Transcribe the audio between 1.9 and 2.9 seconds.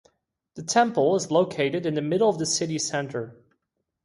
middle of the city